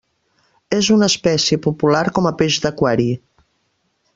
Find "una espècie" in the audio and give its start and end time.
0.95-1.59